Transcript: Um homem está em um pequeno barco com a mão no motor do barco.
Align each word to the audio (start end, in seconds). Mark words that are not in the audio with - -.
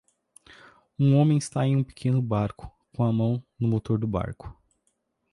Um 0.97 1.13
homem 1.15 1.37
está 1.37 1.63
em 1.67 1.75
um 1.75 1.83
pequeno 1.83 2.23
barco 2.23 2.71
com 2.91 3.03
a 3.03 3.13
mão 3.13 3.45
no 3.59 3.67
motor 3.67 3.99
do 3.99 4.07
barco. 4.07 4.51